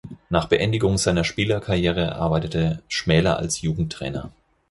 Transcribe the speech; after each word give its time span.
Nach 0.31 0.47
Beendigung 0.47 0.97
seiner 0.97 1.23
Spielerkarriere 1.23 2.15
arbeitete 2.15 2.81
Schmäler 2.87 3.37
als 3.37 3.61
Jugendtrainer. 3.61 4.31